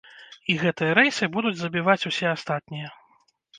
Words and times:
І 0.53 0.55
гэтыя 0.61 0.95
рэйсы 0.99 1.29
будуць 1.37 1.53
забіваць 1.61 2.07
усе 2.11 2.27
астатнія. 2.35 2.93